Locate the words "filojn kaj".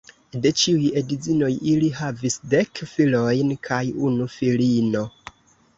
2.95-3.83